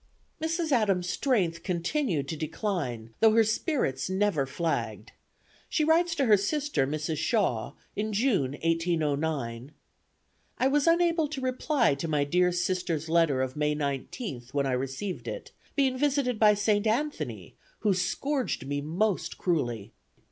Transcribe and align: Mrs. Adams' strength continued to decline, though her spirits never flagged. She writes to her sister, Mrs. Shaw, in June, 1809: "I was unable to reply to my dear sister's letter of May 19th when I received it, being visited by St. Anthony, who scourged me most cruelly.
Mrs. 0.41 0.71
Adams' 0.71 1.07
strength 1.07 1.61
continued 1.61 2.27
to 2.29 2.35
decline, 2.35 3.13
though 3.19 3.33
her 3.33 3.43
spirits 3.43 4.09
never 4.09 4.47
flagged. 4.47 5.11
She 5.69 5.83
writes 5.83 6.15
to 6.15 6.25
her 6.25 6.37
sister, 6.37 6.87
Mrs. 6.87 7.17
Shaw, 7.17 7.73
in 7.95 8.11
June, 8.11 8.53
1809: 8.63 9.71
"I 10.57 10.67
was 10.67 10.87
unable 10.87 11.27
to 11.27 11.39
reply 11.41 11.93
to 11.93 12.07
my 12.07 12.23
dear 12.23 12.51
sister's 12.51 13.09
letter 13.09 13.43
of 13.43 13.55
May 13.55 13.75
19th 13.75 14.55
when 14.55 14.65
I 14.65 14.71
received 14.71 15.27
it, 15.27 15.51
being 15.75 15.99
visited 15.99 16.39
by 16.39 16.55
St. 16.55 16.87
Anthony, 16.87 17.55
who 17.81 17.93
scourged 17.93 18.65
me 18.65 18.81
most 18.81 19.37
cruelly. 19.37 19.93